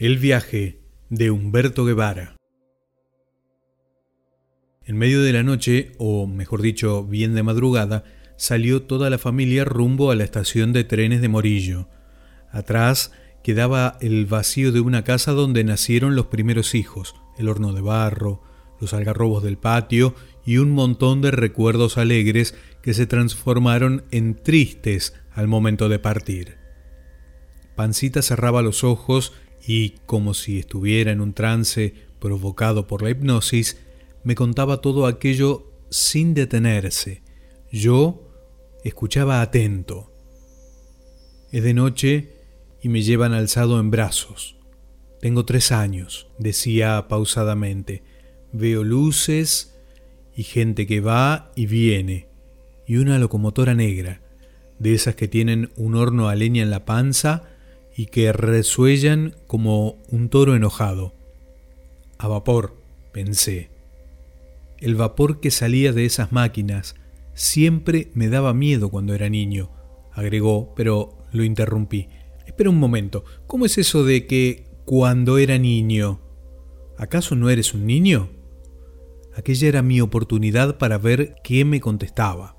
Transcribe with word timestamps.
El 0.00 0.16
viaje 0.16 0.80
de 1.10 1.30
Humberto 1.30 1.84
Guevara. 1.84 2.34
En 4.82 4.96
medio 4.96 5.20
de 5.20 5.34
la 5.34 5.42
noche, 5.42 5.92
o 5.98 6.26
mejor 6.26 6.62
dicho, 6.62 7.04
bien 7.04 7.34
de 7.34 7.42
madrugada, 7.42 8.04
salió 8.38 8.80
toda 8.80 9.10
la 9.10 9.18
familia 9.18 9.66
rumbo 9.66 10.10
a 10.10 10.14
la 10.14 10.24
estación 10.24 10.72
de 10.72 10.84
trenes 10.84 11.20
de 11.20 11.28
Morillo. 11.28 11.90
Atrás 12.50 13.12
quedaba 13.44 13.98
el 14.00 14.24
vacío 14.24 14.72
de 14.72 14.80
una 14.80 15.04
casa 15.04 15.32
donde 15.32 15.64
nacieron 15.64 16.16
los 16.16 16.28
primeros 16.28 16.74
hijos, 16.74 17.14
el 17.36 17.50
horno 17.50 17.74
de 17.74 17.82
barro, 17.82 18.42
los 18.80 18.94
algarrobos 18.94 19.42
del 19.42 19.58
patio 19.58 20.14
y 20.46 20.56
un 20.56 20.70
montón 20.70 21.20
de 21.20 21.30
recuerdos 21.30 21.98
alegres 21.98 22.54
que 22.80 22.94
se 22.94 23.06
transformaron 23.06 24.04
en 24.10 24.34
tristes 24.34 25.12
al 25.30 25.46
momento 25.46 25.90
de 25.90 25.98
partir. 25.98 26.56
Pancita 27.76 28.22
cerraba 28.22 28.62
los 28.62 28.82
ojos 28.82 29.34
y, 29.66 29.90
como 30.06 30.34
si 30.34 30.58
estuviera 30.58 31.12
en 31.12 31.20
un 31.20 31.34
trance 31.34 31.94
provocado 32.18 32.86
por 32.86 33.02
la 33.02 33.10
hipnosis, 33.10 33.78
me 34.24 34.34
contaba 34.34 34.80
todo 34.80 35.06
aquello 35.06 35.70
sin 35.90 36.34
detenerse. 36.34 37.22
Yo 37.72 38.28
escuchaba 38.84 39.42
atento. 39.42 40.12
Es 41.52 41.62
de 41.62 41.74
noche 41.74 42.32
y 42.82 42.88
me 42.88 43.02
llevan 43.02 43.32
alzado 43.32 43.80
en 43.80 43.90
brazos. 43.90 44.56
Tengo 45.20 45.44
tres 45.44 45.72
años, 45.72 46.28
decía 46.38 47.06
pausadamente. 47.08 48.02
Veo 48.52 48.84
luces 48.84 49.78
y 50.34 50.44
gente 50.44 50.86
que 50.86 51.00
va 51.00 51.52
y 51.54 51.66
viene, 51.66 52.28
y 52.86 52.96
una 52.96 53.18
locomotora 53.18 53.74
negra, 53.74 54.22
de 54.78 54.94
esas 54.94 55.14
que 55.14 55.28
tienen 55.28 55.70
un 55.76 55.94
horno 55.94 56.28
a 56.28 56.34
leña 56.34 56.62
en 56.62 56.70
la 56.70 56.84
panza 56.86 57.50
y 57.96 58.06
que 58.06 58.32
resuellan 58.32 59.36
como 59.46 60.02
un 60.08 60.28
toro 60.28 60.54
enojado. 60.54 61.14
A 62.18 62.28
vapor, 62.28 62.76
pensé. 63.12 63.70
El 64.78 64.94
vapor 64.94 65.40
que 65.40 65.50
salía 65.50 65.92
de 65.92 66.04
esas 66.04 66.32
máquinas 66.32 66.94
siempre 67.34 68.10
me 68.14 68.28
daba 68.28 68.54
miedo 68.54 68.90
cuando 68.90 69.14
era 69.14 69.28
niño, 69.28 69.70
agregó, 70.12 70.74
pero 70.74 71.18
lo 71.32 71.44
interrumpí. 71.44 72.08
Espera 72.46 72.70
un 72.70 72.78
momento, 72.78 73.24
¿cómo 73.46 73.66
es 73.66 73.78
eso 73.78 74.04
de 74.04 74.26
que 74.26 74.66
cuando 74.84 75.38
era 75.38 75.58
niño? 75.58 76.20
¿Acaso 76.98 77.36
no 77.36 77.48
eres 77.48 77.74
un 77.74 77.86
niño? 77.86 78.30
Aquella 79.34 79.68
era 79.68 79.82
mi 79.82 80.00
oportunidad 80.00 80.78
para 80.78 80.98
ver 80.98 81.36
qué 81.44 81.64
me 81.64 81.80
contestaba. 81.80 82.56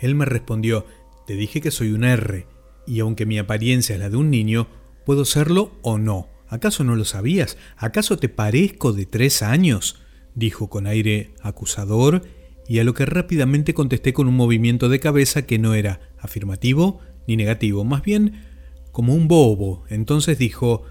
Él 0.00 0.14
me 0.14 0.24
respondió, 0.24 0.86
te 1.26 1.34
dije 1.34 1.60
que 1.60 1.70
soy 1.70 1.92
un 1.92 2.04
R, 2.04 2.46
y 2.86 3.00
aunque 3.00 3.26
mi 3.26 3.38
apariencia 3.38 3.94
es 3.94 4.00
la 4.00 4.10
de 4.10 4.16
un 4.16 4.30
niño, 4.30 4.68
puedo 5.04 5.24
serlo 5.24 5.72
o 5.82 5.98
no. 5.98 6.28
¿Acaso 6.48 6.84
no 6.84 6.96
lo 6.96 7.04
sabías? 7.04 7.56
¿Acaso 7.76 8.18
te 8.18 8.28
parezco 8.28 8.92
de 8.92 9.06
tres 9.06 9.42
años? 9.42 10.02
dijo 10.34 10.68
con 10.68 10.86
aire 10.86 11.34
acusador, 11.42 12.22
y 12.68 12.78
a 12.78 12.84
lo 12.84 12.94
que 12.94 13.06
rápidamente 13.06 13.74
contesté 13.74 14.12
con 14.12 14.28
un 14.28 14.36
movimiento 14.36 14.88
de 14.88 15.00
cabeza 15.00 15.42
que 15.42 15.58
no 15.58 15.74
era 15.74 16.00
afirmativo 16.18 17.00
ni 17.26 17.36
negativo, 17.36 17.84
más 17.84 18.02
bien 18.02 18.44
como 18.92 19.14
un 19.14 19.28
bobo. 19.28 19.84
Entonces 19.88 20.38
dijo, 20.38 20.84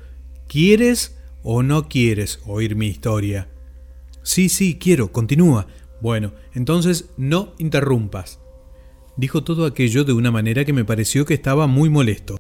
¿quieres 0.48 1.18
o 1.44 1.64
no 1.64 1.88
quieres 1.88 2.40
oír 2.46 2.75
mi 2.75 2.88
historia? 2.88 3.50
Sí, 4.23 4.50
sí, 4.50 4.78
quiero, 4.78 5.12
continúa. 5.12 5.68
Bueno, 6.02 6.34
entonces 6.53 7.09
no 7.18 7.53
interrumpas. 7.58 8.40
Dijo 9.18 9.44
todo 9.44 9.66
aquello 9.66 10.03
de 10.03 10.14
una 10.14 10.31
manera 10.31 10.66
que 10.66 10.73
me 10.73 10.86
pareció 10.86 11.25
que 11.25 11.34
estaba 11.34 11.68
muy 11.68 11.90
molesto. 11.90 12.38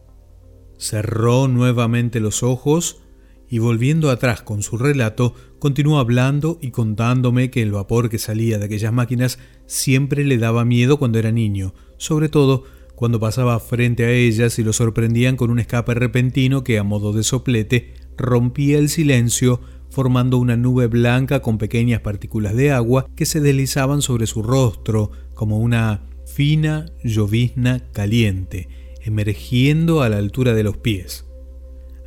Cerró 0.81 1.47
nuevamente 1.47 2.19
los 2.19 2.41
ojos 2.41 3.01
y 3.47 3.59
volviendo 3.59 4.09
atrás 4.09 4.41
con 4.41 4.63
su 4.63 4.79
relato, 4.79 5.35
continuó 5.59 5.99
hablando 5.99 6.57
y 6.59 6.71
contándome 6.71 7.51
que 7.51 7.61
el 7.61 7.71
vapor 7.71 8.09
que 8.09 8.17
salía 8.17 8.57
de 8.57 8.65
aquellas 8.65 8.91
máquinas 8.91 9.37
siempre 9.67 10.23
le 10.23 10.39
daba 10.39 10.65
miedo 10.65 10.97
cuando 10.97 11.19
era 11.19 11.31
niño, 11.31 11.75
sobre 11.97 12.29
todo 12.29 12.63
cuando 12.95 13.19
pasaba 13.19 13.59
frente 13.59 14.05
a 14.05 14.11
ellas 14.11 14.57
y 14.57 14.63
lo 14.63 14.73
sorprendían 14.73 15.37
con 15.37 15.51
un 15.51 15.59
escape 15.59 15.93
repentino 15.93 16.63
que, 16.63 16.79
a 16.79 16.83
modo 16.83 17.13
de 17.13 17.21
soplete, 17.21 17.93
rompía 18.17 18.79
el 18.79 18.89
silencio 18.89 19.61
formando 19.91 20.39
una 20.39 20.57
nube 20.57 20.87
blanca 20.87 21.43
con 21.43 21.59
pequeñas 21.59 22.01
partículas 22.01 22.55
de 22.55 22.71
agua 22.71 23.05
que 23.15 23.27
se 23.27 23.39
deslizaban 23.39 24.01
sobre 24.01 24.25
su 24.25 24.41
rostro 24.41 25.11
como 25.35 25.59
una 25.59 26.09
fina 26.25 26.87
llovizna 27.03 27.83
caliente, 27.91 28.80
emergiendo 29.03 30.01
a 30.01 30.09
la 30.09 30.17
altura 30.17 30.53
de 30.53 30.63
los 30.63 30.77
pies. 30.77 31.25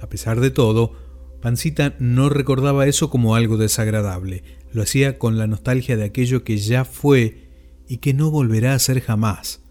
A 0.01 0.09
pesar 0.09 0.41
de 0.41 0.51
todo, 0.51 0.93
Pancita 1.41 1.95
no 1.99 2.29
recordaba 2.29 2.87
eso 2.87 3.11
como 3.11 3.35
algo 3.35 3.57
desagradable, 3.57 4.43
lo 4.73 4.83
hacía 4.83 5.19
con 5.19 5.39
la 5.39 5.47
nostalgia 5.47 5.97
de 5.97 6.05
aquello 6.05 6.43
que 6.45 6.57
ya 6.57 6.85
fue 6.85 7.49
y 7.89 7.99
que 7.99 8.15
no 8.15 8.31
volverá 8.31 8.75
a 8.75 8.79
ser 8.79 9.01
jamás. 9.01 9.63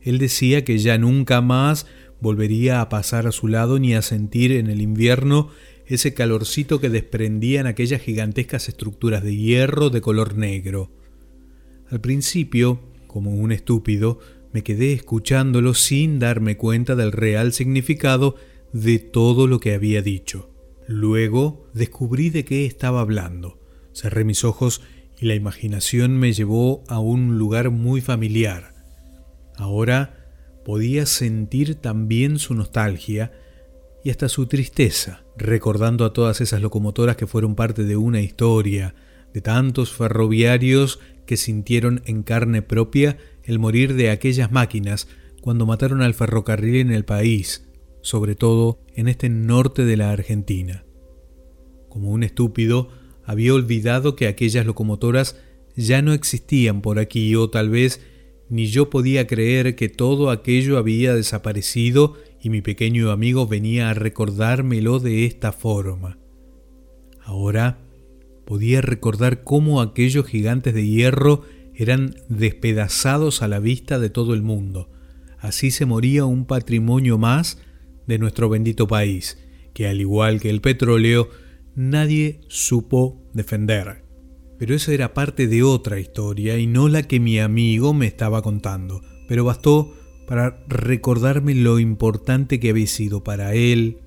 Él 0.00 0.18
decía 0.18 0.64
que 0.64 0.78
ya 0.78 0.98
nunca 0.98 1.40
más 1.40 1.86
volvería 2.20 2.80
a 2.80 2.88
pasar 2.88 3.26
a 3.26 3.32
su 3.32 3.48
lado 3.48 3.78
ni 3.78 3.94
a 3.94 4.02
sentir 4.02 4.52
en 4.52 4.68
el 4.68 4.80
invierno 4.80 5.50
ese 5.86 6.14
calorcito 6.14 6.80
que 6.80 6.88
desprendían 6.88 7.66
aquellas 7.66 8.00
gigantescas 8.00 8.68
estructuras 8.68 9.22
de 9.22 9.36
hierro 9.36 9.90
de 9.90 10.00
color 10.00 10.36
negro. 10.36 10.90
Al 11.90 12.00
principio, 12.00 12.80
como 13.06 13.34
un 13.34 13.52
estúpido, 13.52 14.20
me 14.52 14.62
quedé 14.62 14.92
escuchándolo 14.92 15.74
sin 15.74 16.18
darme 16.18 16.56
cuenta 16.56 16.94
del 16.94 17.12
real 17.12 17.52
significado 17.52 18.36
de 18.72 18.98
todo 18.98 19.46
lo 19.46 19.60
que 19.60 19.74
había 19.74 20.02
dicho. 20.02 20.50
Luego 20.86 21.68
descubrí 21.74 22.30
de 22.30 22.44
qué 22.44 22.66
estaba 22.66 23.00
hablando. 23.00 23.60
Cerré 23.92 24.24
mis 24.24 24.44
ojos 24.44 24.82
y 25.20 25.26
la 25.26 25.34
imaginación 25.34 26.18
me 26.18 26.32
llevó 26.32 26.82
a 26.88 26.98
un 26.98 27.38
lugar 27.38 27.70
muy 27.70 28.00
familiar. 28.00 28.74
Ahora 29.56 30.22
podía 30.64 31.06
sentir 31.06 31.76
también 31.76 32.38
su 32.38 32.54
nostalgia 32.54 33.32
y 34.04 34.10
hasta 34.10 34.28
su 34.28 34.46
tristeza, 34.46 35.24
recordando 35.36 36.04
a 36.04 36.12
todas 36.12 36.40
esas 36.40 36.60
locomotoras 36.60 37.16
que 37.16 37.26
fueron 37.26 37.54
parte 37.54 37.84
de 37.84 37.96
una 37.96 38.20
historia, 38.20 38.94
de 39.32 39.40
tantos 39.40 39.92
ferroviarios 39.92 40.98
que 41.26 41.36
sintieron 41.36 42.02
en 42.06 42.22
carne 42.22 42.62
propia 42.62 43.16
el 43.44 43.58
morir 43.58 43.94
de 43.94 44.10
aquellas 44.10 44.52
máquinas 44.52 45.08
cuando 45.40 45.66
mataron 45.66 46.02
al 46.02 46.14
ferrocarril 46.14 46.76
en 46.76 46.90
el 46.92 47.04
país, 47.04 47.68
sobre 48.00 48.34
todo 48.34 48.80
en 48.94 49.08
este 49.08 49.28
norte 49.28 49.84
de 49.84 49.96
la 49.96 50.12
Argentina. 50.12 50.84
Como 51.88 52.10
un 52.10 52.22
estúpido, 52.22 52.88
había 53.24 53.54
olvidado 53.54 54.16
que 54.16 54.26
aquellas 54.26 54.66
locomotoras 54.66 55.36
ya 55.76 56.02
no 56.02 56.12
existían 56.12 56.80
por 56.80 56.98
aquí 56.98 57.34
o 57.34 57.50
tal 57.50 57.70
vez 57.70 58.00
ni 58.48 58.66
yo 58.66 58.90
podía 58.90 59.26
creer 59.26 59.76
que 59.76 59.88
todo 59.88 60.30
aquello 60.30 60.76
había 60.76 61.14
desaparecido 61.14 62.16
y 62.40 62.50
mi 62.50 62.60
pequeño 62.60 63.10
amigo 63.10 63.46
venía 63.46 63.90
a 63.90 63.94
recordármelo 63.94 64.98
de 64.98 65.24
esta 65.24 65.52
forma. 65.52 66.18
Ahora 67.24 67.78
podía 68.44 68.80
recordar 68.80 69.44
cómo 69.44 69.80
aquellos 69.80 70.26
gigantes 70.26 70.74
de 70.74 70.86
hierro 70.86 71.42
eran 71.74 72.16
despedazados 72.28 73.42
a 73.42 73.48
la 73.48 73.58
vista 73.58 73.98
de 73.98 74.10
todo 74.10 74.34
el 74.34 74.42
mundo. 74.42 74.90
Así 75.38 75.70
se 75.70 75.86
moría 75.86 76.24
un 76.24 76.44
patrimonio 76.44 77.18
más 77.18 77.58
de 78.06 78.18
nuestro 78.18 78.48
bendito 78.48 78.86
país, 78.86 79.38
que 79.74 79.88
al 79.88 80.00
igual 80.00 80.40
que 80.40 80.50
el 80.50 80.60
petróleo, 80.60 81.28
nadie 81.74 82.40
supo 82.48 83.22
defender. 83.32 84.04
Pero 84.58 84.74
eso 84.74 84.92
era 84.92 85.14
parte 85.14 85.46
de 85.48 85.62
otra 85.62 85.98
historia 85.98 86.58
y 86.58 86.66
no 86.66 86.88
la 86.88 87.02
que 87.02 87.18
mi 87.18 87.38
amigo 87.40 87.94
me 87.94 88.06
estaba 88.06 88.42
contando, 88.42 89.02
pero 89.26 89.44
bastó 89.44 89.92
para 90.26 90.64
recordarme 90.68 91.54
lo 91.54 91.78
importante 91.78 92.60
que 92.60 92.70
había 92.70 92.86
sido 92.86 93.24
para 93.24 93.54
él, 93.54 93.98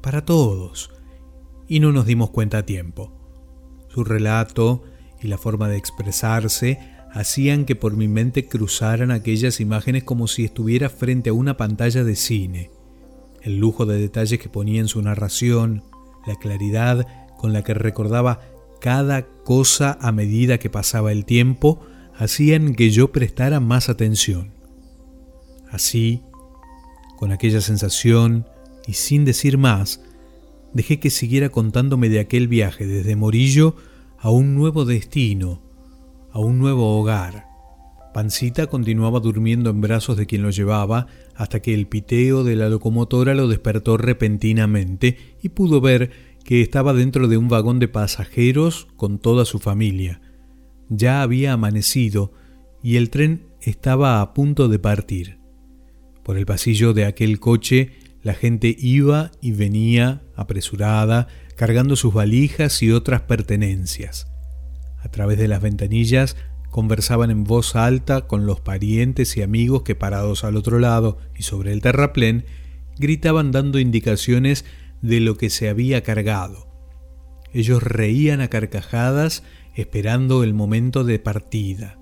para 0.00 0.24
todos, 0.24 0.90
y 1.68 1.80
no 1.80 1.92
nos 1.92 2.06
dimos 2.06 2.30
cuenta 2.30 2.58
a 2.58 2.66
tiempo. 2.66 3.16
Su 3.88 4.04
relato 4.04 4.82
y 5.22 5.28
la 5.28 5.38
forma 5.38 5.68
de 5.68 5.76
expresarse 5.76 6.78
hacían 7.12 7.64
que 7.64 7.76
por 7.76 7.96
mi 7.96 8.08
mente 8.08 8.46
cruzaran 8.46 9.10
aquellas 9.10 9.60
imágenes 9.60 10.04
como 10.04 10.28
si 10.28 10.44
estuviera 10.44 10.88
frente 10.88 11.30
a 11.30 11.32
una 11.32 11.56
pantalla 11.56 12.04
de 12.04 12.16
cine. 12.16 12.70
El 13.42 13.58
lujo 13.58 13.86
de 13.86 13.98
detalles 13.98 14.38
que 14.38 14.48
ponía 14.48 14.80
en 14.80 14.88
su 14.88 15.02
narración, 15.02 15.82
la 16.26 16.36
claridad 16.36 17.06
con 17.36 17.52
la 17.52 17.62
que 17.62 17.74
recordaba 17.74 18.40
cada 18.80 19.26
cosa 19.44 19.98
a 20.00 20.12
medida 20.12 20.58
que 20.58 20.70
pasaba 20.70 21.12
el 21.12 21.24
tiempo, 21.24 21.80
hacían 22.16 22.74
que 22.74 22.90
yo 22.90 23.12
prestara 23.12 23.60
más 23.60 23.88
atención. 23.88 24.52
Así, 25.70 26.22
con 27.16 27.32
aquella 27.32 27.60
sensación 27.60 28.46
y 28.86 28.94
sin 28.94 29.24
decir 29.24 29.58
más, 29.58 30.02
dejé 30.72 31.00
que 31.00 31.10
siguiera 31.10 31.48
contándome 31.48 32.08
de 32.08 32.20
aquel 32.20 32.48
viaje 32.48 32.86
desde 32.86 33.16
Morillo 33.16 33.76
a 34.18 34.30
un 34.30 34.54
nuevo 34.54 34.84
destino, 34.84 35.62
a 36.32 36.38
un 36.38 36.58
nuevo 36.58 36.98
hogar. 36.98 37.46
Pancita 38.12 38.66
continuaba 38.66 39.20
durmiendo 39.20 39.70
en 39.70 39.80
brazos 39.80 40.16
de 40.16 40.26
quien 40.26 40.42
lo 40.42 40.50
llevaba 40.50 41.06
hasta 41.36 41.60
que 41.60 41.74
el 41.74 41.86
piteo 41.86 42.42
de 42.42 42.56
la 42.56 42.68
locomotora 42.68 43.34
lo 43.34 43.46
despertó 43.46 43.96
repentinamente 43.96 45.36
y 45.42 45.50
pudo 45.50 45.80
ver 45.80 46.10
que 46.44 46.62
estaba 46.62 46.92
dentro 46.92 47.28
de 47.28 47.36
un 47.36 47.48
vagón 47.48 47.78
de 47.78 47.88
pasajeros 47.88 48.88
con 48.96 49.18
toda 49.18 49.44
su 49.44 49.60
familia. 49.60 50.20
Ya 50.88 51.22
había 51.22 51.52
amanecido 51.52 52.32
y 52.82 52.96
el 52.96 53.10
tren 53.10 53.46
estaba 53.60 54.20
a 54.20 54.34
punto 54.34 54.68
de 54.68 54.78
partir. 54.78 55.38
Por 56.24 56.36
el 56.36 56.46
pasillo 56.46 56.92
de 56.92 57.04
aquel 57.04 57.38
coche 57.38 57.92
la 58.22 58.34
gente 58.34 58.74
iba 58.78 59.30
y 59.40 59.52
venía 59.52 60.22
apresurada, 60.34 61.28
cargando 61.56 61.96
sus 61.96 62.12
valijas 62.12 62.82
y 62.82 62.90
otras 62.90 63.22
pertenencias. 63.22 64.29
A 65.02 65.08
través 65.10 65.38
de 65.38 65.48
las 65.48 65.62
ventanillas 65.62 66.36
conversaban 66.70 67.30
en 67.30 67.44
voz 67.44 67.74
alta 67.74 68.26
con 68.26 68.46
los 68.46 68.60
parientes 68.60 69.36
y 69.36 69.42
amigos 69.42 69.82
que 69.82 69.94
parados 69.94 70.44
al 70.44 70.56
otro 70.56 70.78
lado 70.78 71.18
y 71.36 71.42
sobre 71.42 71.72
el 71.72 71.80
terraplén 71.80 72.44
gritaban 72.98 73.50
dando 73.50 73.78
indicaciones 73.78 74.64
de 75.02 75.20
lo 75.20 75.36
que 75.36 75.50
se 75.50 75.68
había 75.68 76.02
cargado. 76.02 76.68
Ellos 77.52 77.82
reían 77.82 78.40
a 78.40 78.48
carcajadas 78.48 79.42
esperando 79.74 80.44
el 80.44 80.54
momento 80.54 81.02
de 81.04 81.18
partida. 81.18 81.98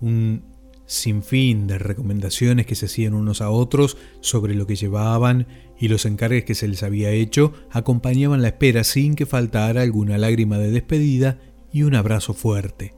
Un 0.00 0.44
sinfín 0.84 1.66
de 1.68 1.78
recomendaciones 1.78 2.66
que 2.66 2.74
se 2.74 2.86
hacían 2.86 3.14
unos 3.14 3.40
a 3.40 3.48
otros 3.48 3.96
sobre 4.20 4.54
lo 4.54 4.66
que 4.66 4.76
llevaban 4.76 5.46
y 5.78 5.88
los 5.88 6.04
encargues 6.04 6.44
que 6.44 6.54
se 6.54 6.68
les 6.68 6.82
había 6.82 7.10
hecho 7.10 7.54
acompañaban 7.70 8.42
la 8.42 8.48
espera 8.48 8.84
sin 8.84 9.14
que 9.14 9.24
faltara 9.24 9.82
alguna 9.82 10.18
lágrima 10.18 10.58
de 10.58 10.70
despedida 10.70 11.38
y 11.72 11.82
un 11.82 11.94
abrazo 11.94 12.34
fuerte. 12.34 12.94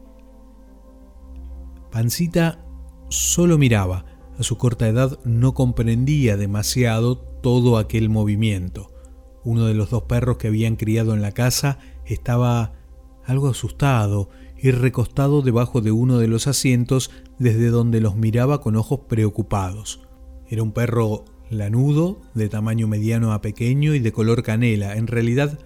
Pancita 1.91 2.65
solo 3.09 3.57
miraba, 3.57 4.05
a 4.39 4.43
su 4.43 4.59
corta 4.59 4.89
edad 4.89 5.19
no 5.25 5.55
comprendía 5.55 6.37
demasiado 6.37 7.19
todo 7.19 7.79
aquel 7.79 8.09
movimiento. 8.09 8.91
Uno 9.45 9.67
de 9.67 9.75
los 9.75 9.91
dos 9.91 10.05
perros 10.05 10.39
que 10.39 10.49
habían 10.49 10.77
criado 10.77 11.15
en 11.15 11.23
la 11.23 11.33
casa 11.33 11.79
estaba 12.05 12.73
algo 13.25 13.49
asustado 13.49 14.29
y 14.57 14.71
recostado 14.71 15.43
debajo 15.43 15.81
de 15.81 15.93
uno 15.93 16.19
de 16.19 16.27
los 16.27 16.47
asientos 16.47 17.11
desde 17.39 17.69
donde 17.69 18.01
los 18.01 18.17
miraba 18.17 18.61
con 18.61 18.77
ojos 18.77 19.01
preocupados. 19.09 20.01
Era 20.49 20.63
un 20.63 20.73
perro 20.73 21.25
lanudo, 21.51 22.21
de 22.35 22.49
tamaño 22.49 22.89
mediano 22.89 23.33
a 23.33 23.41
pequeño 23.41 23.95
y 23.95 24.01
de 24.01 24.13
color 24.13 24.43
canela, 24.43 24.97
en 24.97 25.07
realidad 25.07 25.59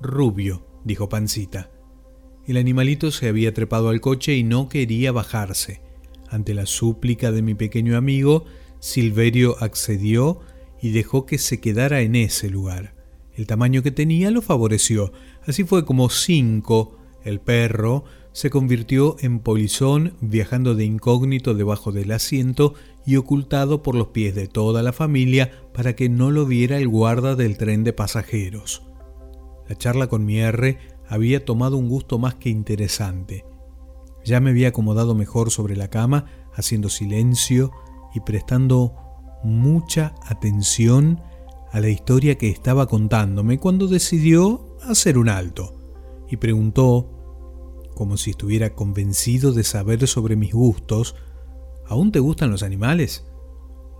rubio, 0.00 0.66
dijo 0.84 1.08
Pancita. 1.08 1.70
El 2.46 2.58
animalito 2.58 3.10
se 3.10 3.28
había 3.28 3.54
trepado 3.54 3.88
al 3.88 4.00
coche 4.00 4.34
y 4.34 4.42
no 4.42 4.68
quería 4.68 5.12
bajarse. 5.12 5.80
Ante 6.28 6.52
la 6.52 6.66
súplica 6.66 7.32
de 7.32 7.42
mi 7.42 7.54
pequeño 7.54 7.96
amigo, 7.96 8.44
Silverio 8.80 9.56
accedió 9.60 10.40
y 10.82 10.90
dejó 10.90 11.24
que 11.24 11.38
se 11.38 11.60
quedara 11.60 12.02
en 12.02 12.16
ese 12.16 12.50
lugar. 12.50 12.94
El 13.34 13.46
tamaño 13.46 13.82
que 13.82 13.90
tenía 13.90 14.30
lo 14.30 14.42
favoreció. 14.42 15.12
Así 15.46 15.64
fue 15.64 15.86
como 15.86 16.10
Cinco, 16.10 16.98
el 17.24 17.40
perro, 17.40 18.04
se 18.32 18.50
convirtió 18.50 19.16
en 19.20 19.38
polizón 19.38 20.14
viajando 20.20 20.74
de 20.74 20.84
incógnito 20.84 21.54
debajo 21.54 21.92
del 21.92 22.10
asiento 22.10 22.74
y 23.06 23.16
ocultado 23.16 23.82
por 23.82 23.94
los 23.94 24.08
pies 24.08 24.34
de 24.34 24.48
toda 24.48 24.82
la 24.82 24.92
familia 24.92 25.52
para 25.72 25.94
que 25.94 26.08
no 26.08 26.30
lo 26.30 26.44
viera 26.44 26.78
el 26.78 26.88
guarda 26.88 27.36
del 27.36 27.56
tren 27.56 27.84
de 27.84 27.92
pasajeros. 27.92 28.82
La 29.68 29.78
charla 29.78 30.08
con 30.08 30.26
mi 30.26 30.40
R 30.40 30.78
había 31.14 31.44
tomado 31.44 31.76
un 31.76 31.88
gusto 31.88 32.18
más 32.18 32.34
que 32.34 32.50
interesante. 32.50 33.44
Ya 34.24 34.40
me 34.40 34.50
había 34.50 34.68
acomodado 34.68 35.14
mejor 35.14 35.50
sobre 35.50 35.76
la 35.76 35.88
cama, 35.88 36.26
haciendo 36.54 36.88
silencio 36.88 37.72
y 38.14 38.20
prestando 38.20 38.94
mucha 39.42 40.14
atención 40.26 41.20
a 41.72 41.80
la 41.80 41.88
historia 41.88 42.36
que 42.38 42.48
estaba 42.48 42.86
contándome 42.86 43.58
cuando 43.58 43.88
decidió 43.88 44.76
hacer 44.82 45.18
un 45.18 45.28
alto 45.28 45.74
y 46.30 46.36
preguntó 46.36 47.10
como 47.94 48.16
si 48.16 48.30
estuviera 48.30 48.74
convencido 48.74 49.52
de 49.52 49.64
saber 49.64 50.06
sobre 50.06 50.36
mis 50.36 50.52
gustos. 50.52 51.14
¿Aún 51.86 52.12
te 52.12 52.18
gustan 52.18 52.50
los 52.50 52.62
animales? 52.62 53.26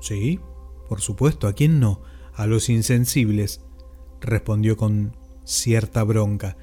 Sí, 0.00 0.40
por 0.88 1.00
supuesto, 1.00 1.46
¿a 1.46 1.52
quién 1.52 1.80
no? 1.80 2.02
A 2.32 2.46
los 2.46 2.68
insensibles, 2.68 3.60
respondió 4.20 4.76
con 4.76 5.16
cierta 5.44 6.02
bronca. 6.02 6.56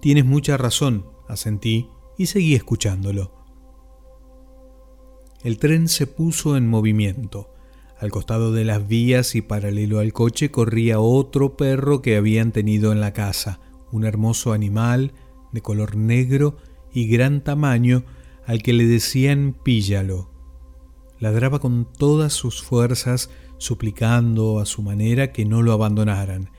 Tienes 0.00 0.24
mucha 0.24 0.56
razón, 0.56 1.06
asentí 1.28 1.88
y 2.16 2.26
seguí 2.26 2.54
escuchándolo. 2.54 3.32
El 5.42 5.58
tren 5.58 5.88
se 5.88 6.06
puso 6.06 6.56
en 6.56 6.68
movimiento. 6.68 7.54
Al 7.98 8.10
costado 8.10 8.52
de 8.52 8.64
las 8.64 8.86
vías 8.88 9.34
y 9.34 9.42
paralelo 9.42 9.98
al 9.98 10.12
coche 10.12 10.50
corría 10.50 11.00
otro 11.00 11.56
perro 11.56 12.00
que 12.00 12.16
habían 12.16 12.52
tenido 12.52 12.92
en 12.92 13.00
la 13.00 13.12
casa, 13.12 13.60
un 13.92 14.04
hermoso 14.04 14.52
animal 14.52 15.12
de 15.52 15.60
color 15.60 15.96
negro 15.96 16.56
y 16.92 17.06
gran 17.06 17.42
tamaño 17.42 18.04
al 18.46 18.62
que 18.62 18.72
le 18.72 18.86
decían 18.86 19.54
píllalo. 19.62 20.30
Ladraba 21.18 21.58
con 21.58 21.86
todas 21.90 22.32
sus 22.32 22.62
fuerzas, 22.62 23.30
suplicando 23.58 24.58
a 24.58 24.66
su 24.66 24.80
manera 24.80 25.32
que 25.32 25.44
no 25.44 25.60
lo 25.60 25.72
abandonaran. 25.72 26.50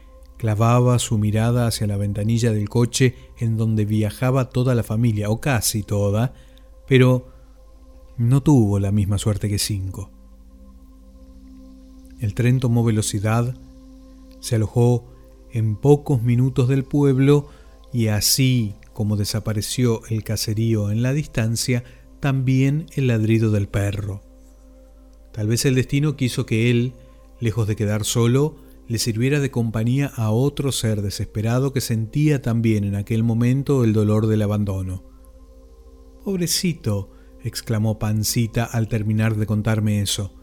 Clavaba 0.41 0.97
su 0.97 1.19
mirada 1.19 1.67
hacia 1.67 1.85
la 1.85 1.97
ventanilla 1.97 2.51
del 2.51 2.67
coche 2.67 3.13
en 3.37 3.57
donde 3.57 3.85
viajaba 3.85 4.49
toda 4.49 4.73
la 4.73 4.81
familia, 4.81 5.29
o 5.29 5.39
casi 5.39 5.83
toda, 5.83 6.33
pero 6.87 7.27
no 8.17 8.41
tuvo 8.41 8.79
la 8.79 8.91
misma 8.91 9.19
suerte 9.19 9.49
que 9.49 9.59
cinco. 9.59 10.09
El 12.19 12.33
tren 12.33 12.59
tomó 12.59 12.83
velocidad, 12.83 13.55
se 14.39 14.55
alojó 14.55 15.05
en 15.51 15.75
pocos 15.75 16.23
minutos 16.23 16.67
del 16.69 16.85
pueblo 16.85 17.49
y 17.93 18.07
así 18.07 18.73
como 18.93 19.17
desapareció 19.17 20.01
el 20.09 20.23
caserío 20.23 20.89
en 20.89 21.03
la 21.03 21.13
distancia, 21.13 21.83
también 22.19 22.87
el 22.95 23.05
ladrido 23.05 23.51
del 23.51 23.67
perro. 23.67 24.23
Tal 25.33 25.45
vez 25.45 25.65
el 25.65 25.75
destino 25.75 26.15
quiso 26.15 26.47
que 26.47 26.71
él, 26.71 26.93
lejos 27.39 27.67
de 27.67 27.75
quedar 27.75 28.05
solo, 28.05 28.70
le 28.87 28.97
sirviera 28.97 29.39
de 29.39 29.51
compañía 29.51 30.11
a 30.15 30.31
otro 30.31 30.71
ser 30.71 31.01
desesperado 31.01 31.73
que 31.73 31.81
sentía 31.81 32.41
también 32.41 32.83
en 32.83 32.95
aquel 32.95 33.23
momento 33.23 33.83
el 33.83 33.93
dolor 33.93 34.27
del 34.27 34.41
abandono. 34.41 35.03
Pobrecito, 36.23 37.11
exclamó 37.43 37.99
Pancita 37.99 38.63
al 38.65 38.87
terminar 38.87 39.35
de 39.35 39.45
contarme 39.45 40.01
eso. 40.01 40.33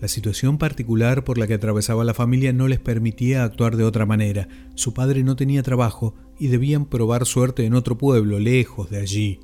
La 0.00 0.08
situación 0.08 0.58
particular 0.58 1.24
por 1.24 1.38
la 1.38 1.46
que 1.46 1.54
atravesaba 1.54 2.04
la 2.04 2.12
familia 2.12 2.52
no 2.52 2.68
les 2.68 2.80
permitía 2.80 3.44
actuar 3.44 3.76
de 3.76 3.84
otra 3.84 4.04
manera. 4.04 4.46
Su 4.74 4.92
padre 4.92 5.22
no 5.22 5.36
tenía 5.36 5.62
trabajo 5.62 6.14
y 6.38 6.48
debían 6.48 6.84
probar 6.84 7.24
suerte 7.24 7.64
en 7.64 7.72
otro 7.72 7.96
pueblo, 7.96 8.38
lejos 8.38 8.90
de 8.90 8.98
allí. 8.98 9.40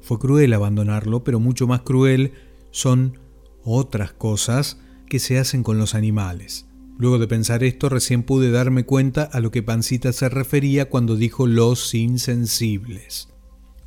Fue 0.00 0.20
cruel 0.20 0.52
abandonarlo, 0.52 1.24
pero 1.24 1.40
mucho 1.40 1.66
más 1.66 1.80
cruel 1.80 2.32
son 2.70 3.18
otras 3.64 4.12
cosas 4.12 4.80
que 5.08 5.18
se 5.18 5.38
hacen 5.38 5.64
con 5.64 5.78
los 5.78 5.96
animales. 5.96 6.67
Luego 6.98 7.18
de 7.18 7.28
pensar 7.28 7.62
esto, 7.62 7.88
recién 7.88 8.24
pude 8.24 8.50
darme 8.50 8.84
cuenta 8.84 9.22
a 9.22 9.38
lo 9.38 9.52
que 9.52 9.62
Pancita 9.62 10.12
se 10.12 10.28
refería 10.28 10.88
cuando 10.88 11.14
dijo 11.14 11.46
los 11.46 11.94
insensibles. 11.94 13.28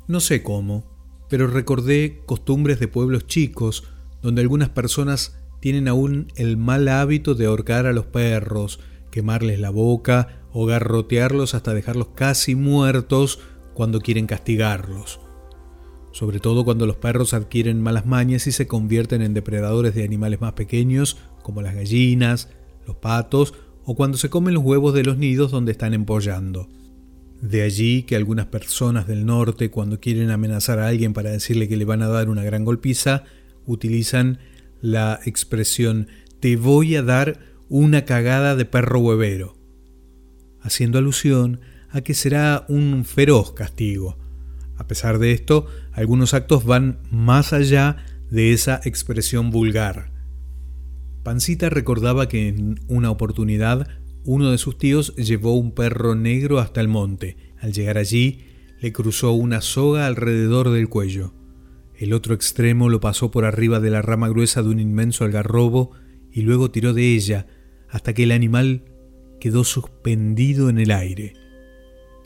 No 0.08 0.18
sé 0.18 0.42
cómo, 0.42 0.90
pero 1.28 1.46
recordé 1.46 2.22
costumbres 2.24 2.80
de 2.80 2.88
pueblos 2.88 3.26
chicos, 3.26 3.84
donde 4.22 4.40
algunas 4.40 4.70
personas 4.70 5.38
tienen 5.60 5.88
aún 5.88 6.28
el 6.36 6.56
mal 6.56 6.88
hábito 6.88 7.34
de 7.34 7.46
ahorcar 7.46 7.86
a 7.86 7.92
los 7.92 8.06
perros, 8.06 8.80
quemarles 9.10 9.60
la 9.60 9.68
boca 9.70 10.46
o 10.50 10.64
garrotearlos 10.64 11.54
hasta 11.54 11.74
dejarlos 11.74 12.08
casi 12.14 12.54
muertos 12.54 13.40
cuando 13.74 14.00
quieren 14.00 14.26
castigarlos. 14.26 15.20
Sobre 16.12 16.40
todo 16.40 16.64
cuando 16.64 16.86
los 16.86 16.96
perros 16.96 17.34
adquieren 17.34 17.82
malas 17.82 18.06
mañas 18.06 18.46
y 18.46 18.52
se 18.52 18.66
convierten 18.66 19.20
en 19.20 19.34
depredadores 19.34 19.94
de 19.94 20.04
animales 20.04 20.40
más 20.40 20.54
pequeños, 20.54 21.18
como 21.42 21.62
las 21.62 21.74
gallinas, 21.74 22.48
los 22.86 22.96
patos, 22.96 23.54
o 23.84 23.94
cuando 23.94 24.18
se 24.18 24.30
comen 24.30 24.54
los 24.54 24.62
huevos 24.62 24.94
de 24.94 25.04
los 25.04 25.18
nidos 25.18 25.50
donde 25.50 25.72
están 25.72 25.94
empollando. 25.94 26.68
De 27.40 27.62
allí 27.62 28.04
que 28.04 28.14
algunas 28.14 28.46
personas 28.46 29.08
del 29.08 29.26
norte, 29.26 29.70
cuando 29.70 29.98
quieren 29.98 30.30
amenazar 30.30 30.78
a 30.78 30.86
alguien 30.86 31.12
para 31.12 31.30
decirle 31.30 31.68
que 31.68 31.76
le 31.76 31.84
van 31.84 32.02
a 32.02 32.08
dar 32.08 32.28
una 32.28 32.44
gran 32.44 32.64
golpiza, 32.64 33.24
utilizan 33.66 34.38
la 34.80 35.18
expresión 35.24 36.08
te 36.42 36.56
voy 36.56 36.96
a 36.96 37.02
dar 37.02 37.38
una 37.68 38.04
cagada 38.04 38.56
de 38.56 38.64
perro 38.64 38.98
huevero, 38.98 39.56
haciendo 40.60 40.98
alusión 40.98 41.60
a 41.90 42.00
que 42.00 42.14
será 42.14 42.64
un 42.68 43.04
feroz 43.04 43.52
castigo. 43.52 44.18
A 44.76 44.86
pesar 44.86 45.18
de 45.18 45.32
esto, 45.32 45.66
algunos 45.92 46.34
actos 46.34 46.64
van 46.64 46.98
más 47.10 47.52
allá 47.52 47.96
de 48.30 48.52
esa 48.52 48.80
expresión 48.84 49.50
vulgar. 49.50 50.11
Pancita 51.22 51.70
recordaba 51.70 52.28
que 52.28 52.48
en 52.48 52.80
una 52.88 53.10
oportunidad 53.10 53.88
uno 54.24 54.50
de 54.50 54.58
sus 54.58 54.78
tíos 54.78 55.14
llevó 55.16 55.54
un 55.54 55.72
perro 55.72 56.14
negro 56.14 56.58
hasta 56.58 56.80
el 56.80 56.88
monte. 56.88 57.36
Al 57.60 57.72
llegar 57.72 57.98
allí, 57.98 58.40
le 58.80 58.92
cruzó 58.92 59.32
una 59.32 59.60
soga 59.60 60.06
alrededor 60.06 60.70
del 60.70 60.88
cuello. 60.88 61.32
El 61.96 62.12
otro 62.12 62.34
extremo 62.34 62.88
lo 62.88 63.00
pasó 63.00 63.30
por 63.30 63.44
arriba 63.44 63.78
de 63.78 63.90
la 63.90 64.02
rama 64.02 64.28
gruesa 64.28 64.62
de 64.62 64.68
un 64.70 64.80
inmenso 64.80 65.24
algarrobo 65.24 65.92
y 66.32 66.42
luego 66.42 66.70
tiró 66.70 66.92
de 66.92 67.14
ella 67.14 67.46
hasta 67.88 68.14
que 68.14 68.24
el 68.24 68.32
animal 68.32 68.84
quedó 69.38 69.62
suspendido 69.62 70.68
en 70.68 70.78
el 70.78 70.90
aire. 70.90 71.34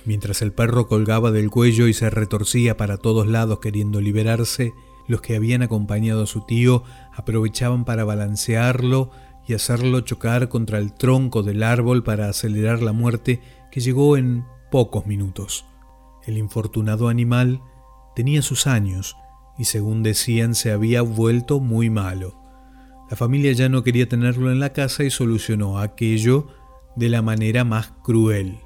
Mientras 0.06 0.40
el 0.40 0.52
perro 0.52 0.86
colgaba 0.86 1.32
del 1.32 1.50
cuello 1.50 1.88
y 1.88 1.92
se 1.92 2.08
retorcía 2.08 2.76
para 2.76 2.96
todos 2.96 3.26
lados 3.26 3.58
queriendo 3.60 4.00
liberarse, 4.00 4.72
los 5.08 5.20
que 5.20 5.36
habían 5.36 5.62
acompañado 5.62 6.22
a 6.22 6.26
su 6.26 6.44
tío 6.46 6.84
aprovechaban 7.14 7.84
para 7.84 8.04
balancearlo 8.04 9.10
y 9.46 9.54
hacerlo 9.54 10.00
chocar 10.00 10.48
contra 10.48 10.78
el 10.78 10.92
tronco 10.92 11.42
del 11.42 11.62
árbol 11.62 12.02
para 12.02 12.28
acelerar 12.28 12.82
la 12.82 12.92
muerte 12.92 13.40
que 13.70 13.80
llegó 13.80 14.16
en 14.16 14.44
pocos 14.70 15.06
minutos. 15.06 15.64
El 16.26 16.38
infortunado 16.38 17.08
animal 17.08 17.60
tenía 18.14 18.42
sus 18.42 18.66
años 18.66 19.16
y 19.58 19.64
según 19.64 20.02
decían 20.02 20.54
se 20.54 20.72
había 20.72 21.02
vuelto 21.02 21.60
muy 21.60 21.90
malo. 21.90 22.34
La 23.08 23.16
familia 23.16 23.52
ya 23.52 23.68
no 23.68 23.84
quería 23.84 24.08
tenerlo 24.08 24.50
en 24.50 24.58
la 24.58 24.72
casa 24.72 25.04
y 25.04 25.10
solucionó 25.10 25.78
aquello 25.78 26.48
de 26.96 27.08
la 27.08 27.22
manera 27.22 27.64
más 27.64 27.92
cruel. 28.02 28.58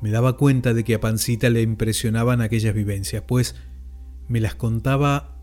Me 0.00 0.10
daba 0.10 0.36
cuenta 0.36 0.72
de 0.72 0.84
que 0.84 0.94
a 0.94 1.00
Pancita 1.00 1.50
le 1.50 1.60
impresionaban 1.60 2.40
aquellas 2.40 2.74
vivencias, 2.74 3.22
pues 3.26 3.56
me 4.28 4.40
las 4.40 4.54
contaba 4.54 5.40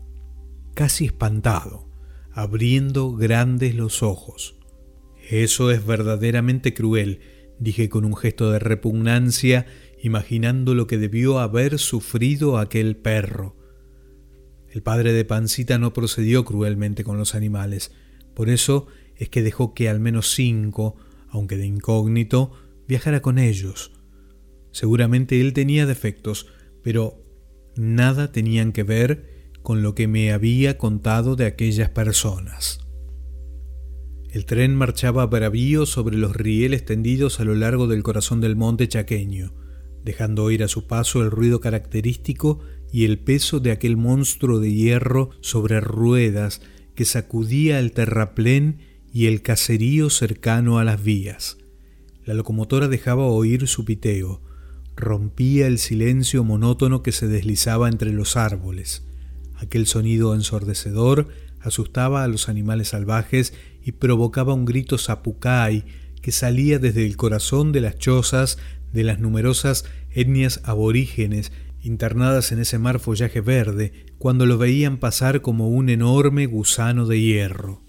casi 0.74 1.06
espantado, 1.06 1.88
abriendo 2.32 3.12
grandes 3.12 3.74
los 3.74 4.02
ojos. 4.02 4.56
Eso 5.30 5.70
es 5.70 5.86
verdaderamente 5.86 6.74
cruel, 6.74 7.20
dije 7.58 7.88
con 7.88 8.04
un 8.04 8.16
gesto 8.16 8.50
de 8.50 8.58
repugnancia, 8.58 9.66
imaginando 10.02 10.74
lo 10.74 10.86
que 10.86 10.98
debió 10.98 11.38
haber 11.38 11.78
sufrido 11.78 12.58
aquel 12.58 12.96
perro. 12.96 13.56
El 14.70 14.82
padre 14.82 15.12
de 15.12 15.24
Pancita 15.24 15.78
no 15.78 15.92
procedió 15.92 16.44
cruelmente 16.44 17.04
con 17.04 17.16
los 17.16 17.34
animales, 17.34 17.92
por 18.34 18.50
eso 18.50 18.86
es 19.16 19.28
que 19.28 19.42
dejó 19.42 19.72
que 19.72 19.88
al 19.88 20.00
menos 20.00 20.32
cinco, 20.34 20.96
aunque 21.28 21.56
de 21.56 21.66
incógnito, 21.66 22.52
viajara 22.86 23.22
con 23.22 23.38
ellos. 23.38 23.92
Seguramente 24.72 25.40
él 25.40 25.52
tenía 25.52 25.86
defectos, 25.86 26.48
pero 26.82 27.23
nada 27.76 28.32
tenían 28.32 28.72
que 28.72 28.82
ver 28.82 29.52
con 29.62 29.82
lo 29.82 29.94
que 29.94 30.06
me 30.06 30.32
había 30.32 30.78
contado 30.78 31.36
de 31.36 31.46
aquellas 31.46 31.90
personas. 31.90 32.80
El 34.30 34.46
tren 34.46 34.74
marchaba 34.74 35.24
bravío 35.26 35.86
sobre 35.86 36.16
los 36.16 36.34
rieles 36.34 36.84
tendidos 36.84 37.40
a 37.40 37.44
lo 37.44 37.54
largo 37.54 37.86
del 37.86 38.02
corazón 38.02 38.40
del 38.40 38.56
monte 38.56 38.88
chaqueño, 38.88 39.54
dejando 40.04 40.44
oír 40.44 40.62
a 40.64 40.68
su 40.68 40.86
paso 40.86 41.22
el 41.22 41.30
ruido 41.30 41.60
característico 41.60 42.60
y 42.92 43.04
el 43.04 43.18
peso 43.18 43.60
de 43.60 43.70
aquel 43.70 43.96
monstruo 43.96 44.60
de 44.60 44.72
hierro 44.72 45.30
sobre 45.40 45.80
ruedas 45.80 46.60
que 46.94 47.04
sacudía 47.04 47.78
el 47.78 47.92
terraplén 47.92 48.78
y 49.12 49.26
el 49.26 49.42
caserío 49.42 50.10
cercano 50.10 50.78
a 50.78 50.84
las 50.84 51.02
vías. 51.02 51.58
La 52.24 52.34
locomotora 52.34 52.88
dejaba 52.88 53.26
oír 53.26 53.68
su 53.68 53.84
piteo, 53.84 54.42
rompía 54.96 55.66
el 55.66 55.78
silencio 55.78 56.44
monótono 56.44 57.02
que 57.02 57.12
se 57.12 57.28
deslizaba 57.28 57.88
entre 57.88 58.12
los 58.12 58.36
árboles. 58.36 59.04
Aquel 59.56 59.86
sonido 59.86 60.34
ensordecedor 60.34 61.28
asustaba 61.60 62.24
a 62.24 62.28
los 62.28 62.48
animales 62.48 62.88
salvajes 62.88 63.54
y 63.82 63.92
provocaba 63.92 64.54
un 64.54 64.64
grito 64.64 64.98
zapucay 64.98 65.84
que 66.20 66.32
salía 66.32 66.78
desde 66.78 67.04
el 67.04 67.16
corazón 67.16 67.72
de 67.72 67.80
las 67.80 67.98
chozas 67.98 68.58
de 68.92 69.04
las 69.04 69.18
numerosas 69.18 69.84
etnias 70.10 70.60
aborígenes 70.64 71.52
internadas 71.82 72.50
en 72.52 72.60
ese 72.60 72.78
mar 72.78 72.98
follaje 72.98 73.40
verde, 73.40 73.92
cuando 74.18 74.46
lo 74.46 74.56
veían 74.56 74.96
pasar 74.96 75.42
como 75.42 75.68
un 75.68 75.90
enorme 75.90 76.46
gusano 76.46 77.06
de 77.06 77.20
hierro. 77.20 77.82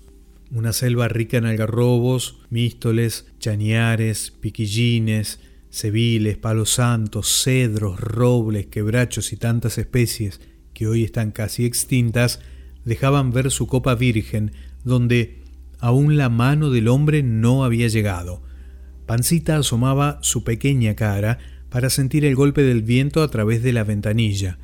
Una 0.52 0.74
selva 0.74 1.08
rica 1.08 1.38
en 1.38 1.46
algarrobos, 1.46 2.40
místoles, 2.50 3.26
chañares, 3.40 4.34
piquillines, 4.42 5.40
cebiles, 5.76 6.38
palos 6.38 6.70
santos, 6.70 7.44
cedros, 7.44 8.00
robles, 8.00 8.68
quebrachos 8.68 9.34
y 9.34 9.38
tantas 9.38 9.78
especies 9.78 10.40
que 10.74 10.88
hoy 10.88 11.04
están 11.04 11.32
casi 11.32 11.66
extintas, 11.66 12.40
dejaban 12.86 13.32
ver 13.32 13.52
su 13.52 13.68
copa 13.68 13.94
virgen, 13.96 14.54
donde 14.86 15.44
aún 15.80 16.16
la 16.16 16.30
mano 16.30 16.70
del 16.70 16.88
hombre 16.88 17.24
no 17.24 17.66
había 17.66 17.90
llegado. 17.90 18.42
Pancita 19.06 19.58
asomaba 19.58 20.20
su 20.22 20.44
pequeña 20.46 20.96
cara, 20.96 21.40
para 21.70 21.90
sentir 21.90 22.24
el 22.24 22.36
golpe 22.36 22.62
del 22.62 22.84
viento 22.84 23.22
a 23.22 23.28
través 23.28 23.62
de 23.62 23.74
la 23.74 23.84
ventanilla. 23.84 24.60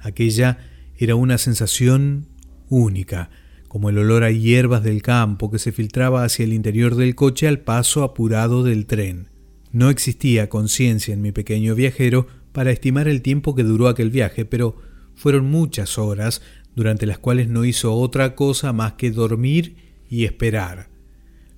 Aquella 0.00 0.58
era 0.96 1.14
una 1.14 1.38
sensación 1.38 2.26
única, 2.68 3.30
como 3.68 3.88
el 3.88 3.98
olor 3.98 4.24
a 4.24 4.32
hierbas 4.32 4.82
del 4.82 5.00
campo 5.00 5.48
que 5.48 5.60
se 5.60 5.70
filtraba 5.70 6.24
hacia 6.24 6.44
el 6.44 6.52
interior 6.52 6.96
del 6.96 7.14
coche 7.14 7.46
al 7.46 7.60
paso 7.60 8.02
apurado 8.02 8.64
del 8.64 8.86
tren. 8.86 9.35
No 9.76 9.90
existía 9.90 10.48
conciencia 10.48 11.12
en 11.12 11.20
mi 11.20 11.32
pequeño 11.32 11.74
viajero 11.74 12.26
para 12.52 12.70
estimar 12.70 13.08
el 13.08 13.20
tiempo 13.20 13.54
que 13.54 13.62
duró 13.62 13.88
aquel 13.88 14.08
viaje, 14.08 14.46
pero 14.46 14.78
fueron 15.14 15.50
muchas 15.50 15.98
horas 15.98 16.40
durante 16.74 17.04
las 17.04 17.18
cuales 17.18 17.50
no 17.50 17.62
hizo 17.66 17.92
otra 17.92 18.34
cosa 18.34 18.72
más 18.72 18.94
que 18.94 19.10
dormir 19.10 19.76
y 20.08 20.24
esperar. 20.24 20.88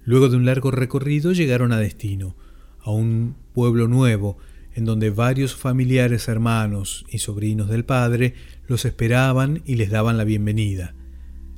Luego 0.03 0.29
de 0.29 0.37
un 0.37 0.47
largo 0.47 0.73
recorrido 0.73 1.31
llegaron 1.31 1.71
a 1.71 1.79
destino, 1.79 2.35
a 2.81 2.91
un 2.91 3.37
pueblo 3.55 3.87
nuevo, 3.87 4.37
en 4.75 4.85
donde 4.85 5.11
varios 5.11 5.55
familiares, 5.55 6.27
hermanos 6.27 7.05
y 7.09 7.19
sobrinos 7.19 7.69
del 7.69 7.85
padre 7.85 8.35
los 8.67 8.85
esperaban 8.85 9.63
y 9.65 9.77
les 9.77 9.91
daban 9.91 10.19
la 10.19 10.25
bienvenida. 10.25 10.97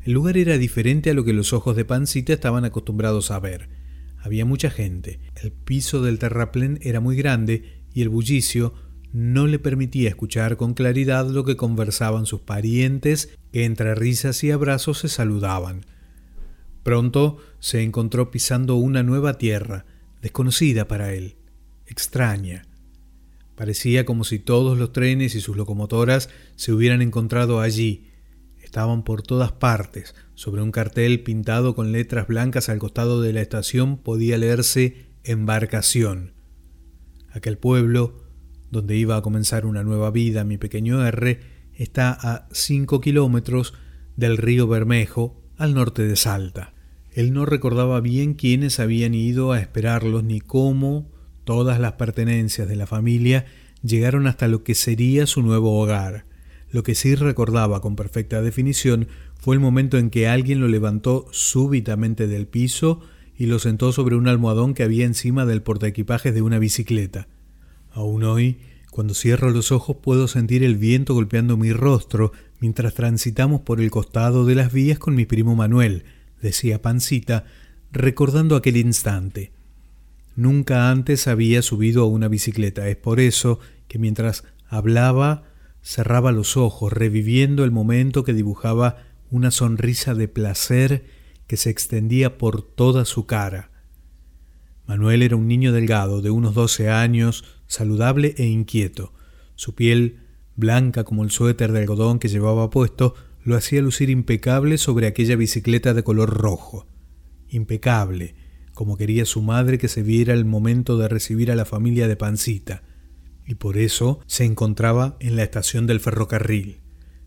El 0.05 0.13
lugar 0.13 0.37
era 0.37 0.59
diferente 0.59 1.09
a 1.09 1.15
lo 1.15 1.25
que 1.25 1.33
los 1.33 1.55
ojos 1.55 1.75
de 1.75 1.87
Pancita 1.87 2.35
estaban 2.35 2.67
acostumbrados 2.67 3.31
a 3.31 3.41
ver. 3.41 3.80
Había 4.21 4.45
mucha 4.45 4.71
gente, 4.71 5.21
el 5.43 5.53
piso 5.53 6.03
del 6.03 6.19
terraplén 6.19 6.79
era 6.83 7.01
muy 7.01 7.17
grande 7.17 7.83
y 7.95 8.03
el 8.03 8.09
bullicio 8.09 8.75
no 9.13 9.47
le 9.47 9.59
permitía 9.59 10.09
escuchar 10.09 10.57
con 10.57 10.75
claridad 10.75 11.29
lo 11.29 11.45
que 11.45 11.57
conversaban 11.57 12.27
sus 12.27 12.41
parientes 12.41 13.31
que 13.53 13.65
entre 13.65 13.95
risas 13.95 14.45
y 14.45 14.51
abrazos 14.51 14.99
se 14.99 15.09
saludaban. 15.09 15.85
Pronto 16.83 17.39
se 17.59 17.83
encontró 17.83 18.31
pisando 18.31 18.77
una 18.77 19.03
nueva 19.03 19.39
tierra, 19.39 19.85
desconocida 20.23 20.87
para 20.87 21.13
él, 21.13 21.37
extraña, 21.87 22.65
Parecía 23.61 24.07
como 24.07 24.25
si 24.25 24.39
todos 24.39 24.79
los 24.79 24.91
trenes 24.91 25.35
y 25.35 25.43
sus 25.43 25.55
locomotoras 25.55 26.31
se 26.57 26.73
hubieran 26.73 27.03
encontrado 27.03 27.61
allí. 27.61 28.07
Estaban 28.63 29.03
por 29.03 29.23
todas 29.23 29.53
partes. 29.53 30.15
Sobre 30.35 30.63
un 30.63 30.73
cartel 30.73 31.23
pintado 31.23 31.75
con 31.75 31.93
letras 31.93 32.27
blancas 32.27 32.69
al 32.69 32.79
costado 32.79 33.21
de 33.21 33.33
la 33.33 33.41
estación 33.41 33.99
podía 33.99 34.39
leerse 34.39 35.07
embarcación. 35.25 36.35
Aquel 37.31 37.59
pueblo, 37.59 38.25
donde 38.71 38.97
iba 38.97 39.17
a 39.17 39.23
comenzar 39.23 39.67
una 39.67 39.83
nueva 39.83 40.11
vida 40.11 40.45
mi 40.45 40.59
pequeño 40.59 41.05
R, 41.07 41.41
está 41.75 42.11
a 42.13 42.49
cinco 42.53 43.01
kilómetros 43.01 43.75
del 44.17 44.37
río 44.37 44.69
Bermejo, 44.69 45.43
al 45.57 45.75
norte 45.75 46.07
de 46.07 46.17
Salta. 46.17 46.75
Él 47.13 47.33
no 47.33 47.45
recordaba 47.45 48.01
bien 48.01 48.35
quiénes 48.35 48.81
habían 48.81 49.15
ido 49.15 49.53
a 49.53 49.61
esperarlos 49.61 50.25
ni 50.25 50.41
cómo 50.41 51.11
Todas 51.51 51.81
las 51.81 51.95
pertenencias 51.95 52.69
de 52.69 52.77
la 52.77 52.87
familia 52.87 53.47
llegaron 53.83 54.29
hasta 54.29 54.47
lo 54.47 54.63
que 54.63 54.77
sería 54.77 55.27
su 55.27 55.43
nuevo 55.43 55.81
hogar. 55.81 56.27
Lo 56.71 56.83
que 56.83 56.95
sí 56.95 57.15
recordaba 57.15 57.81
con 57.81 57.97
perfecta 57.97 58.43
definición 58.43 59.09
fue 59.39 59.55
el 59.55 59.61
momento 59.61 59.99
en 59.99 60.11
que 60.11 60.29
alguien 60.29 60.61
lo 60.61 60.69
levantó 60.69 61.27
súbitamente 61.33 62.27
del 62.27 62.47
piso 62.47 63.01
y 63.37 63.47
lo 63.47 63.59
sentó 63.59 63.93
sobre 63.93 64.17
un 64.17 64.29
almohadón 64.29 64.75
que 64.75 64.83
había 64.83 65.07
encima 65.07 65.47
del 65.47 65.63
portaequipajes 65.63 66.35
de 66.35 66.43
una 66.43 66.59
bicicleta. 66.59 67.27
Aún 67.91 68.23
hoy, 68.23 68.59
cuando 68.91 69.15
cierro 69.15 69.51
los 69.51 69.73
ojos, 69.73 69.97
puedo 70.03 70.29
sentir 70.29 70.63
el 70.63 70.77
viento 70.77 71.15
golpeando 71.15 71.57
mi 71.57 71.73
rostro 71.73 72.33
mientras 72.61 72.95
transitamos 72.95 73.63
por 73.63 73.81
el 73.81 73.91
costado 73.91 74.45
de 74.45 74.55
las 74.55 74.73
vías 74.73 74.99
con 74.99 75.15
mi 75.15 75.25
primo 75.25 75.57
Manuel, 75.57 76.05
decía 76.43 76.83
Pancita, 76.83 77.47
recordando 77.93 78.57
aquel 78.57 78.77
instante. 78.77 79.53
Nunca 80.37 80.91
antes 80.91 81.27
había 81.27 81.63
subido 81.63 82.03
a 82.03 82.07
una 82.07 82.29
bicicleta. 82.29 82.89
Es 82.89 82.97
por 82.97 83.21
eso 83.21 83.59
que 83.89 83.99
mientras 83.99 84.45
hablaba 84.69 85.50
cerraba 85.83 86.33
los 86.33 86.57
ojos, 86.57 86.93
reviviendo 86.93 87.65
el 87.65 87.71
momento 87.71 88.25
que 88.25 88.33
dibujaba 88.33 88.97
una 89.31 89.51
sonrisa 89.51 90.15
de 90.15 90.29
placer 90.29 91.05
que 91.47 91.57
se 91.57 91.71
extendía 91.71 92.39
por 92.39 92.63
toda 92.63 93.05
su 93.05 93.27
cara. 93.27 93.71
Manuel 94.87 95.23
era 95.23 95.37
un 95.37 95.47
niño 95.47 95.73
delgado, 95.73 96.21
de 96.21 96.31
unos 96.31 96.55
doce 96.55 96.91
años, 96.91 97.45
saludable 97.67 98.35
e 98.39 98.47
inquieto. 98.47 99.13
Su 99.55 99.75
piel, 99.75 100.21
blanca 100.57 101.05
como 101.05 101.23
el 101.23 101.31
suéter 101.31 101.73
de 101.73 101.81
algodón 101.81 102.19
que 102.19 102.29
llevaba 102.29 102.71
puesto, 102.71 103.15
lo 103.45 103.57
hacía 103.57 103.83
lucir 103.83 104.11
impecable 104.11 104.79
sobre 104.79 105.07
aquella 105.07 105.37
bicicleta 105.37 105.95
de 105.95 106.03
color 106.03 106.31
rojo. 106.31 106.87
Impecable, 107.49 108.35
como 108.75 108.97
quería 108.97 109.25
su 109.25 109.43
madre 109.43 109.79
que 109.79 109.89
se 109.89 110.03
viera 110.03 110.35
el 110.35 110.45
momento 110.45 110.99
de 110.99 111.09
recibir 111.09 111.51
a 111.51 111.57
la 111.57 111.65
familia 111.65 112.09
de 112.09 112.17
Pancita, 112.17 112.83
y 113.51 113.57
por 113.57 113.79
eso 113.79 114.21
se 114.29 114.45
encontraba 114.45 115.17
en 115.19 115.35
la 115.35 115.43
estación 115.43 115.89
del 115.89 115.99
ferrocarril. 115.99 116.79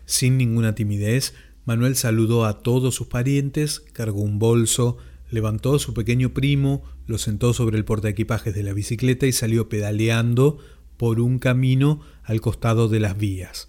Sin 0.05 0.37
ninguna 0.37 0.73
timidez, 0.73 1.33
Manuel 1.65 1.97
saludó 1.97 2.45
a 2.45 2.63
todos 2.63 2.95
sus 2.95 3.07
parientes, 3.07 3.81
cargó 3.91 4.21
un 4.21 4.39
bolso, 4.39 4.95
levantó 5.29 5.75
a 5.75 5.79
su 5.79 5.93
pequeño 5.93 6.33
primo, 6.33 6.81
lo 7.07 7.17
sentó 7.17 7.53
sobre 7.53 7.77
el 7.77 7.83
portaequipajes 7.83 8.55
de 8.55 8.63
la 8.63 8.71
bicicleta 8.71 9.25
y 9.25 9.33
salió 9.33 9.67
pedaleando 9.67 10.59
por 10.95 11.19
un 11.19 11.39
camino 11.39 11.99
al 12.23 12.39
costado 12.39 12.87
de 12.87 13.01
las 13.01 13.17
vías. 13.17 13.67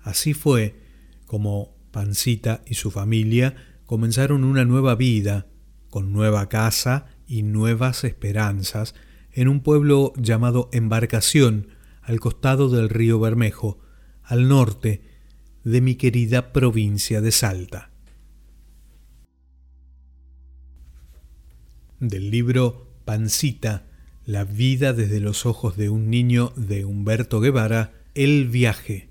Así 0.00 0.32
fue 0.32 0.80
como 1.26 1.76
Pancita 1.90 2.62
y 2.66 2.76
su 2.76 2.90
familia 2.90 3.56
comenzaron 3.84 4.42
una 4.42 4.64
nueva 4.64 4.94
vida, 4.94 5.48
con 5.90 6.14
nueva 6.14 6.48
casa 6.48 7.08
y 7.26 7.42
nuevas 7.42 8.04
esperanzas, 8.04 8.94
en 9.38 9.46
un 9.46 9.60
pueblo 9.60 10.12
llamado 10.16 10.68
Embarcación, 10.72 11.68
al 12.02 12.18
costado 12.18 12.68
del 12.68 12.88
río 12.88 13.20
Bermejo, 13.20 13.78
al 14.24 14.48
norte 14.48 15.02
de 15.62 15.80
mi 15.80 15.94
querida 15.94 16.52
provincia 16.52 17.20
de 17.20 17.30
Salta. 17.30 17.92
Del 22.00 22.32
libro 22.32 22.88
Pancita, 23.04 23.86
la 24.26 24.42
vida 24.42 24.92
desde 24.92 25.20
los 25.20 25.46
ojos 25.46 25.76
de 25.76 25.88
un 25.88 26.10
niño 26.10 26.52
de 26.56 26.84
Humberto 26.84 27.38
Guevara, 27.38 27.92
El 28.16 28.48
viaje 28.48 29.07